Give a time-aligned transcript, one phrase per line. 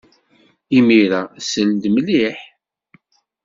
[0.77, 2.37] Imir-a, sel-d mliḥ.